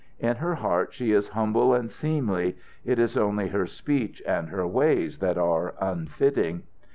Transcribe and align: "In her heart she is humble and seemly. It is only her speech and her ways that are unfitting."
"In 0.17 0.37
her 0.37 0.55
heart 0.55 0.95
she 0.95 1.11
is 1.11 1.27
humble 1.27 1.75
and 1.75 1.91
seemly. 1.91 2.57
It 2.83 2.97
is 2.97 3.15
only 3.15 3.49
her 3.49 3.67
speech 3.67 4.19
and 4.25 4.49
her 4.49 4.65
ways 4.65 5.19
that 5.19 5.37
are 5.37 5.75
unfitting." 5.79 6.63